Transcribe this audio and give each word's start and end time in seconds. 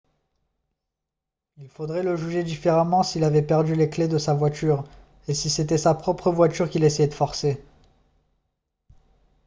il 1.57 1.67
faudrait 1.69 2.01
le 2.01 2.15
juger 2.15 2.43
différemment 2.43 3.03
s'il 3.03 3.23
avait 3.23 3.43
perdu 3.43 3.75
les 3.75 3.87
clés 3.87 4.07
de 4.07 4.17
sa 4.17 4.33
voiture 4.33 4.83
et 5.27 5.35
si 5.35 5.47
c'était 5.47 5.77
sa 5.77 5.93
propre 5.93 6.31
voiture 6.31 6.71
qu'il 6.71 6.83
essayait 6.83 7.07
de 7.09 7.13
forcer 7.13 7.63